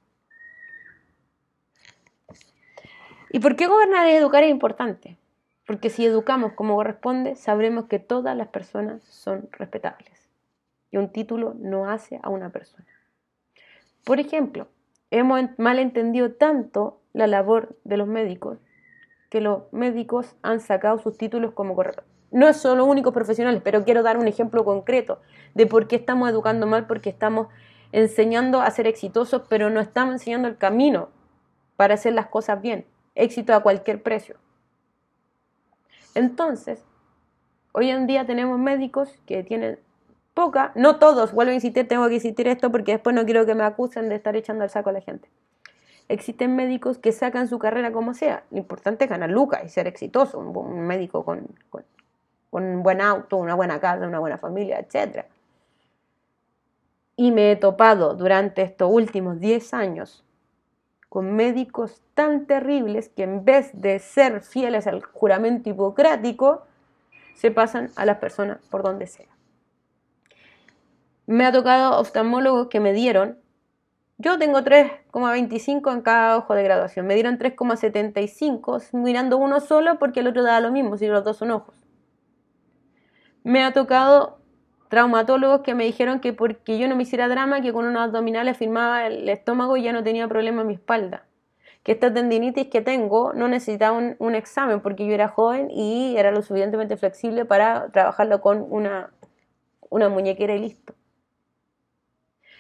¿Y 3.31 3.41
por 3.41 3.57
qué 3.57 3.67
gobernar 3.67 4.09
y 4.09 4.13
educar 4.13 4.45
es 4.45 4.51
importante? 4.51 5.19
Porque 5.67 5.91
si 5.91 6.05
educamos 6.05 6.53
como 6.53 6.77
corresponde, 6.77 7.37
sabremos 7.37 7.87
que 7.87 7.99
todas 7.99 8.37
las 8.37 8.49
personas 8.49 9.03
son 9.05 9.49
respetables. 9.53 10.29
Y 10.91 10.99
un 10.99 11.11
título 11.11 11.55
no 11.59 11.89
hace 11.89 12.21
a 12.23 12.29
una 12.29 12.51
persona. 12.51 12.87
Por 14.05 14.21
ejemplo, 14.21 14.69
hemos 15.11 15.41
malentendido 15.59 16.33
tanto 16.33 17.01
la 17.13 17.27
labor 17.27 17.77
de 17.85 17.97
los 17.97 18.09
médicos 18.09 18.59
que 19.31 19.41
los 19.41 19.73
médicos 19.73 20.37
han 20.43 20.61
sacado 20.61 20.99
sus 20.99 21.17
títulos 21.17 21.53
como 21.53 21.75
corresponde 21.75 22.15
no 22.35 22.53
son 22.53 22.79
los 22.79 22.89
únicos 22.89 23.15
profesionales, 23.15 23.63
pero 23.65 23.85
quiero 23.85 24.03
dar 24.03 24.19
un 24.19 24.27
ejemplo 24.27 24.65
concreto 24.65 25.21
de 25.55 25.69
por 25.69 25.87
qué 25.87 25.95
estamos 25.95 26.29
educando 26.29 26.67
mal, 26.67 26.89
porque 26.89 27.09
estamos 27.09 27.47
enseñando 27.93 28.61
a 28.61 28.69
ser 28.73 28.89
exitosos, 28.89 29.43
pero 29.49 29.71
no 29.71 29.81
estamos 29.81 30.15
enseñando 30.15 30.49
el 30.49 30.59
camino 30.59 31.11
para 31.77 31.95
hacer 31.95 32.13
las 32.13 32.27
cosas 32.27 32.61
bien. 32.61 32.87
Éxito 33.15 33.55
a 33.55 33.61
cualquier 33.61 34.03
precio. 34.03 34.35
Entonces, 36.15 36.85
hoy 37.73 37.91
en 37.91 38.07
día 38.07 38.27
tenemos 38.27 38.59
médicos 38.59 39.19
que 39.27 39.43
tienen 39.43 39.79
poca, 40.33 40.73
no 40.75 40.97
todos, 40.99 41.33
vuelvo 41.33 41.53
a 41.53 41.55
insistir, 41.55 41.87
tengo 41.87 42.09
que 42.09 42.15
insistir 42.15 42.49
esto 42.49 42.71
porque 42.71 42.93
después 42.93 43.15
no 43.15 43.25
quiero 43.25 43.47
que 43.47 43.55
me 43.55 43.65
acusen 43.65 44.09
de 44.09 44.17
estar 44.17 44.35
echando 44.37 44.65
al 44.65 44.71
saco 44.71 44.91
a 44.91 44.93
la 44.93 45.01
gente. 45.01 45.29
Existen 46.09 46.55
médicos 46.55 46.99
que 46.99 47.13
sacan 47.13 47.49
su 47.49 47.59
carrera 47.59 47.93
como 47.93 48.15
sea. 48.15 48.45
Lo 48.51 48.59
importante 48.59 49.05
es 49.05 49.11
ganar 49.11 49.31
lucas 49.31 49.63
y 49.65 49.69
ser 49.71 49.87
exitoso, 49.87 50.39
un, 50.39 50.87
médico 50.87 51.25
con 51.25 51.49
con 52.55 52.63
un 52.63 52.85
buen 52.85 53.01
auto, 53.01 53.37
una 53.37 53.57
buena 53.57 53.81
casa, 53.81 54.07
una 54.07 54.21
buena 54.21 54.39
familia, 54.39 54.79
etc. 54.79 55.25
Y 57.17 57.33
me 57.33 57.51
he 57.51 57.57
topado 57.57 58.15
durante 58.15 58.63
estos 58.63 58.89
últimos 58.93 59.41
10 59.41 59.75
años 59.75 60.24
con 61.15 61.37
médicos 61.37 62.03
tan 62.15 62.45
terribles 62.47 63.09
que 63.09 63.23
en 63.23 63.45
vez 63.45 63.71
de 63.73 64.01
ser 64.01 64.41
fieles 64.41 64.89
al 64.89 65.01
juramento 65.01 65.71
hipocrático, 65.71 66.67
se 67.37 67.53
pasan 67.53 67.91
a 67.95 68.05
las 68.05 68.17
personas 68.17 68.59
por 68.69 68.83
donde 68.83 69.07
sea. 69.07 69.29
Me 71.27 71.47
ha 71.47 71.53
tocado 71.53 72.01
oftalmólogos 72.01 72.67
que 72.67 72.81
me 72.81 72.93
dieron, 72.93 73.39
yo 74.19 74.41
tengo 74.41 74.63
3,25 74.63 75.93
en 75.93 76.03
cada 76.03 76.37
ojo 76.37 76.57
de 76.57 76.65
graduación, 76.65 77.07
me 77.07 77.15
dieron 77.15 77.39
3,75 77.39 78.93
mirando 78.95 79.39
uno 79.39 79.61
solo 79.61 80.01
porque 80.01 80.19
el 80.19 80.27
otro 80.27 80.43
daba 80.43 80.59
lo 80.59 80.73
mismo 80.73 80.99
si 80.99 81.07
los 81.07 81.23
dos 81.23 81.37
son 81.37 81.53
ojos. 81.53 81.77
Me 83.45 83.63
ha 83.63 83.73
tocado 83.73 84.41
traumatólogos 84.95 85.63
que 85.63 85.75
me 85.75 85.83
dijeron 85.83 86.21
que 86.21 86.33
porque 86.33 86.79
yo 86.79 86.87
no 86.87 86.95
me 86.95 87.03
hiciera 87.03 87.27
drama, 87.27 87.61
que 87.61 87.73
con 87.73 87.85
unos 87.85 88.01
abdominales 88.01 88.57
firmaba 88.57 89.09
el 89.09 89.29
estómago 89.29 89.77
y 89.77 89.83
ya 89.83 89.93
no 89.93 90.05
tenía 90.05 90.29
problema 90.29 90.61
en 90.61 90.69
mi 90.69 90.75
espalda. 90.75 91.25
Que 91.83 91.91
esta 91.91 92.15
tendinitis 92.15 92.69
que 92.69 92.81
tengo 92.81 93.33
no 93.33 93.49
necesitaba 93.49 93.99
un, 93.99 94.35
examen 94.37 94.81
porque 94.81 95.05
yo 95.05 95.13
era 95.13 95.27
joven 95.27 95.69
y 95.69 96.17
era 96.17 96.31
lo 96.31 96.43
suficientemente 96.43 96.97
flexible 96.97 97.45
para 97.45 97.91
trabajarlo 97.91 98.41
con 98.41 98.65
una, 98.71 99.11
una 99.91 100.09
muñequera 100.09 100.55
y 100.55 100.61
listo. 100.61 100.95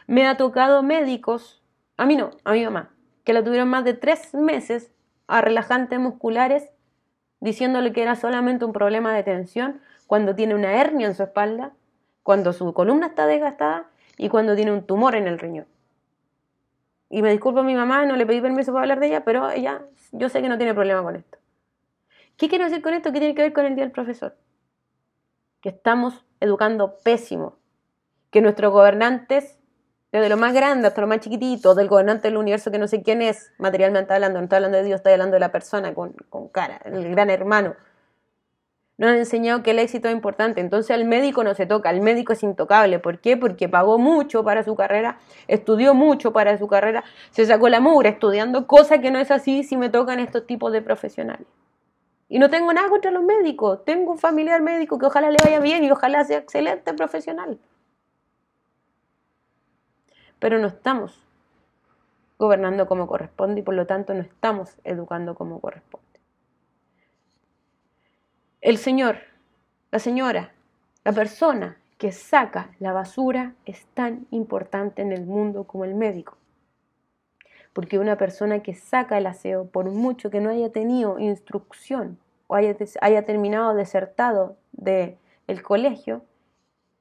Me 0.08 0.26
ha 0.26 0.36
tocado 0.36 0.82
médicos, 0.82 1.62
a 1.96 2.04
mí 2.04 2.16
no, 2.16 2.30
a 2.42 2.52
mi 2.52 2.64
mamá, 2.64 2.90
que 3.22 3.32
la 3.32 3.44
tuvieron 3.44 3.68
más 3.68 3.84
de 3.84 3.94
tres 3.94 4.34
meses 4.34 4.90
a 5.28 5.40
relajantes 5.40 6.00
musculares 6.00 6.68
diciéndole 7.38 7.92
que 7.92 8.02
era 8.02 8.16
solamente 8.16 8.64
un 8.64 8.72
problema 8.72 9.14
de 9.14 9.22
tensión 9.22 9.80
cuando 10.08 10.34
tiene 10.34 10.56
una 10.56 10.72
hernia 10.80 11.06
en 11.06 11.14
su 11.14 11.22
espalda, 11.22 11.72
cuando 12.24 12.52
su 12.52 12.72
columna 12.72 13.08
está 13.08 13.26
desgastada 13.26 13.90
y 14.16 14.28
cuando 14.28 14.56
tiene 14.56 14.72
un 14.72 14.84
tumor 14.84 15.14
en 15.14 15.28
el 15.28 15.38
riñón. 15.38 15.66
Y 17.10 17.22
me 17.22 17.30
disculpo 17.30 17.60
a 17.60 17.62
mi 17.62 17.74
mamá, 17.74 18.06
no 18.06 18.16
le 18.16 18.26
pedí 18.26 18.40
permiso 18.40 18.72
para 18.72 18.82
hablar 18.82 18.98
de 18.98 19.08
ella, 19.08 19.24
pero 19.24 19.50
ella, 19.50 19.82
yo 20.10 20.28
sé 20.28 20.42
que 20.42 20.48
no 20.48 20.56
tiene 20.56 20.74
problema 20.74 21.02
con 21.02 21.14
esto. 21.14 21.38
¿Qué 22.36 22.48
quiero 22.48 22.64
decir 22.64 22.82
con 22.82 22.94
esto? 22.94 23.12
¿Qué 23.12 23.20
tiene 23.20 23.34
que 23.34 23.42
ver 23.42 23.52
con 23.52 23.66
el 23.66 23.76
día 23.76 23.84
del 23.84 23.92
profesor? 23.92 24.36
Que 25.60 25.68
estamos 25.68 26.24
educando 26.40 26.96
pésimo. 27.04 27.58
Que 28.30 28.40
nuestros 28.40 28.72
gobernantes, 28.72 29.58
desde 30.10 30.28
lo 30.30 30.38
más 30.38 30.54
grande 30.54 30.88
hasta 30.88 31.02
lo 31.02 31.06
más 31.06 31.20
chiquitito, 31.20 31.74
del 31.74 31.88
gobernante 31.88 32.28
del 32.28 32.38
universo 32.38 32.70
que 32.70 32.78
no 32.78 32.88
sé 32.88 33.02
quién 33.02 33.20
es, 33.20 33.52
materialmente 33.58 34.14
hablando, 34.14 34.40
no 34.40 34.44
estoy 34.44 34.56
hablando 34.56 34.78
de 34.78 34.84
Dios, 34.84 34.96
estoy 34.96 35.12
hablando 35.12 35.34
de 35.34 35.40
la 35.40 35.52
persona 35.52 35.94
con, 35.94 36.14
con 36.30 36.48
cara, 36.48 36.80
el 36.84 37.08
gran 37.10 37.30
hermano, 37.30 37.76
nos 38.96 39.10
han 39.10 39.16
enseñado 39.16 39.62
que 39.62 39.72
el 39.72 39.78
éxito 39.78 40.08
es 40.08 40.14
importante. 40.14 40.60
Entonces 40.60 40.90
al 40.90 41.04
médico 41.04 41.42
no 41.44 41.54
se 41.54 41.66
toca, 41.66 41.90
el 41.90 42.00
médico 42.00 42.32
es 42.32 42.42
intocable. 42.42 42.98
¿Por 42.98 43.18
qué? 43.18 43.36
Porque 43.36 43.68
pagó 43.68 43.98
mucho 43.98 44.44
para 44.44 44.62
su 44.62 44.76
carrera, 44.76 45.18
estudió 45.48 45.94
mucho 45.94 46.32
para 46.32 46.56
su 46.58 46.68
carrera, 46.68 47.04
se 47.30 47.46
sacó 47.46 47.68
la 47.68 47.80
mugre 47.80 48.10
estudiando, 48.10 48.66
cosa 48.66 48.98
que 48.98 49.10
no 49.10 49.18
es 49.18 49.30
así 49.30 49.64
si 49.64 49.76
me 49.76 49.88
tocan 49.88 50.20
estos 50.20 50.46
tipos 50.46 50.72
de 50.72 50.82
profesionales. 50.82 51.46
Y 52.28 52.38
no 52.38 52.50
tengo 52.50 52.72
nada 52.72 52.88
contra 52.88 53.10
los 53.10 53.22
médicos, 53.22 53.84
tengo 53.84 54.12
un 54.12 54.18
familiar 54.18 54.62
médico 54.62 54.98
que 54.98 55.06
ojalá 55.06 55.30
le 55.30 55.36
vaya 55.44 55.60
bien 55.60 55.84
y 55.84 55.90
ojalá 55.90 56.24
sea 56.24 56.38
excelente 56.38 56.94
profesional. 56.94 57.58
Pero 60.38 60.58
no 60.58 60.68
estamos 60.68 61.20
gobernando 62.38 62.86
como 62.86 63.06
corresponde 63.06 63.60
y 63.60 63.62
por 63.62 63.74
lo 63.74 63.86
tanto 63.86 64.14
no 64.14 64.20
estamos 64.20 64.76
educando 64.84 65.34
como 65.34 65.60
corresponde 65.60 66.13
el 68.64 68.78
señor, 68.78 69.18
la 69.90 69.98
señora, 69.98 70.52
la 71.04 71.12
persona 71.12 71.76
que 71.98 72.12
saca 72.12 72.70
la 72.78 72.94
basura 72.94 73.52
es 73.66 73.84
tan 73.92 74.26
importante 74.30 75.02
en 75.02 75.12
el 75.12 75.26
mundo 75.26 75.64
como 75.64 75.84
el 75.84 75.94
médico. 75.94 76.38
Porque 77.74 77.98
una 77.98 78.16
persona 78.16 78.60
que 78.60 78.72
saca 78.74 79.18
el 79.18 79.26
aseo, 79.26 79.66
por 79.66 79.90
mucho 79.90 80.30
que 80.30 80.40
no 80.40 80.48
haya 80.48 80.72
tenido 80.72 81.18
instrucción 81.18 82.18
o 82.46 82.54
haya, 82.54 82.74
terminado 83.26 83.74
desertado 83.74 84.56
del 84.72 85.18
el 85.46 85.62
colegio, 85.62 86.24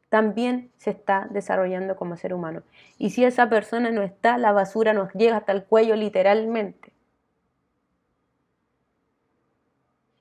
también 0.09 0.69
se 0.75 0.89
está 0.89 1.29
desarrollando 1.31 1.95
como 1.95 2.17
ser 2.17 2.33
humano. 2.33 2.63
Y 2.97 3.11
si 3.11 3.23
esa 3.23 3.47
persona 3.47 3.89
no 3.89 4.01
está, 4.01 4.37
la 4.37 4.51
basura 4.51 4.91
nos 4.91 5.13
llega 5.13 5.37
hasta 5.37 5.53
el 5.53 5.63
cuello 5.63 5.95
literalmente. 5.95 6.92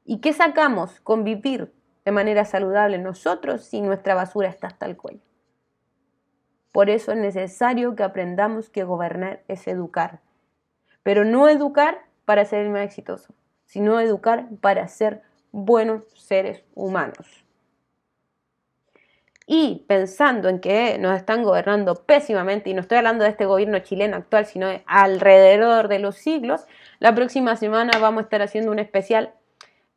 ¿Y 0.04 0.18
qué 0.20 0.32
sacamos 0.32 1.00
con 1.00 1.24
vivir 1.24 1.72
de 2.04 2.12
manera 2.12 2.44
saludable 2.44 2.98
nosotros 2.98 3.64
si 3.64 3.80
nuestra 3.80 4.14
basura 4.14 4.48
está 4.48 4.66
hasta 4.66 4.86
el 4.86 4.96
cuello? 4.96 5.22
Por 6.72 6.90
eso 6.90 7.12
es 7.12 7.18
necesario 7.18 7.94
que 7.94 8.02
aprendamos 8.02 8.70
que 8.70 8.82
gobernar 8.82 9.42
es 9.46 9.68
educar, 9.68 10.20
pero 11.02 11.24
no 11.24 11.48
educar 11.48 12.06
para 12.24 12.44
ser 12.44 12.68
más 12.70 12.82
exitoso, 12.82 13.34
sino 13.66 14.00
educar 14.00 14.48
para 14.60 14.88
ser 14.88 15.22
buenos 15.52 16.02
seres 16.16 16.64
humanos. 16.74 17.44
Y 19.46 19.84
pensando 19.86 20.48
en 20.48 20.60
que 20.60 20.98
nos 20.98 21.16
están 21.16 21.42
gobernando 21.42 21.94
pésimamente, 22.06 22.70
y 22.70 22.74
no 22.74 22.80
estoy 22.80 22.98
hablando 22.98 23.24
de 23.24 23.30
este 23.30 23.44
gobierno 23.44 23.80
chileno 23.80 24.16
actual, 24.16 24.46
sino 24.46 24.68
de 24.68 24.82
alrededor 24.86 25.88
de 25.88 25.98
los 25.98 26.16
siglos, 26.16 26.66
la 27.00 27.14
próxima 27.14 27.56
semana 27.56 27.98
vamos 27.98 28.20
a 28.20 28.24
estar 28.24 28.40
haciendo 28.40 28.70
un 28.70 28.78
especial 28.78 29.34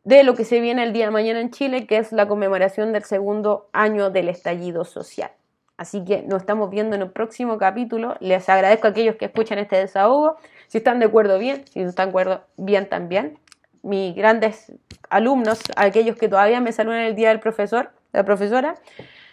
de 0.06 0.24
lo 0.24 0.36
que 0.36 0.46
se 0.46 0.62
viene 0.62 0.84
el 0.84 0.94
día 0.94 1.06
de 1.06 1.12
mañana 1.12 1.42
en 1.42 1.50
Chile, 1.50 1.88
que 1.88 1.98
es 1.98 2.12
la 2.12 2.28
conmemoración 2.28 2.94
del 2.94 3.04
segundo 3.04 3.70
año 3.74 4.12
del 4.12 4.30
estallido 4.30 4.86
social. 4.86 5.32
Así 5.78 6.06
que 6.06 6.22
nos 6.22 6.44
estamos 6.44 6.70
viendo 6.70 6.96
en 6.96 7.02
el 7.02 7.10
próximo 7.10 7.58
capítulo. 7.58 8.16
Les 8.20 8.48
agradezco 8.48 8.88
a 8.88 8.92
aquellos 8.92 9.16
que 9.16 9.26
escuchan 9.26 9.58
este 9.58 9.76
desahogo. 9.76 10.38
Si 10.68 10.78
están 10.78 11.00
de 11.00 11.06
acuerdo, 11.06 11.38
bien. 11.40 11.66
Si 11.68 11.82
no 11.82 11.90
están 11.90 12.08
de 12.08 12.10
acuerdo, 12.12 12.46
bien 12.56 12.88
también. 12.88 13.40
Mis 13.82 14.16
grandes 14.16 14.72
alumnos, 15.10 15.60
aquellos 15.76 16.16
que 16.16 16.30
todavía 16.30 16.62
me 16.62 16.72
saludan 16.72 17.02
el 17.02 17.16
día 17.16 17.30
del 17.30 17.40
profesor, 17.40 17.92
la 18.14 18.24
profesora, 18.24 18.76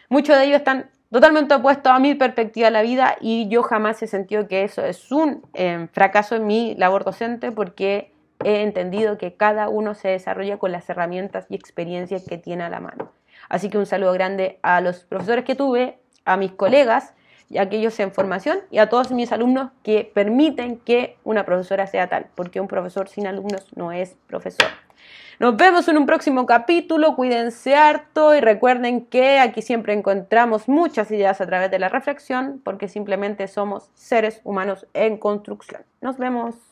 muchos 0.09 0.37
de 0.37 0.45
ellos 0.45 0.57
están 0.57 0.91
totalmente 1.11 1.55
opuestos 1.55 1.93
a 1.93 1.99
mi 1.99 2.15
perspectiva 2.15 2.67
de 2.67 2.73
la 2.73 2.83
vida 2.83 3.17
y 3.21 3.49
yo 3.49 3.63
jamás 3.63 4.03
he 4.03 4.07
sentido 4.07 4.49
que 4.49 4.65
eso 4.65 4.85
es 4.85 5.13
un 5.13 5.43
eh, 5.55 5.89
fracaso 5.93 6.35
en 6.35 6.47
mi 6.47 6.75
labor 6.75 7.05
docente 7.05 7.53
porque 7.53 8.12
he 8.45 8.63
entendido 8.63 9.19
que 9.19 9.35
cada 9.35 9.69
uno 9.69 9.95
se 9.95 10.09
desarrolla 10.09 10.59
con 10.59 10.73
las 10.73 10.89
herramientas 10.89 11.47
y 11.49 11.55
experiencias 11.55 12.25
que 12.29 12.39
tiene 12.39 12.65
a 12.65 12.71
la 12.71 12.81
mano. 12.81 13.13
Así 13.49 13.71
que 13.71 13.79
un 13.79 13.87
saludo 13.87 14.13
grande 14.13 14.59
a 14.63 14.81
los 14.81 15.05
profesores 15.05 15.45
que 15.45 15.55
tuve, 15.55 15.99
a 16.25 16.37
mis 16.37 16.53
colegas 16.53 17.15
y 17.49 17.59
a 17.59 17.63
aquellos 17.63 17.99
en 18.01 18.13
formación 18.13 18.61
y 18.71 18.79
a 18.79 18.89
todos 18.89 19.11
mis 19.11 19.31
alumnos 19.33 19.71
que 19.83 20.11
permiten 20.15 20.79
que 20.79 21.17
una 21.25 21.45
profesora 21.45 21.87
sea 21.87 22.09
tal, 22.09 22.27
porque 22.35 22.61
un 22.61 22.69
profesor 22.69 23.09
sin 23.09 23.27
alumnos 23.27 23.67
no 23.77 23.93
es 23.93 24.17
profesor. 24.27 24.69
Nos 25.39 25.57
vemos 25.57 25.89
en 25.89 25.99
un 25.99 26.07
próximo 26.07 26.47
capítulo, 26.47 27.17
cuídense 27.17 27.75
harto 27.75 28.35
y 28.35 28.41
recuerden 28.41 29.05
que 29.07 29.39
aquí 29.41 29.61
siempre 29.61 29.93
encontramos 29.93 30.69
muchas 30.69 31.11
ideas 31.11 31.41
a 31.41 31.47
través 31.47 31.71
de 31.71 31.79
la 31.79 31.89
reflexión 31.89 32.61
porque 32.63 32.87
simplemente 32.89 33.49
somos 33.49 33.91
seres 33.95 34.41
humanos 34.45 34.87
en 34.95 35.19
construcción. 35.19 35.83
Nos 36.01 36.17
vemos. 36.17 36.72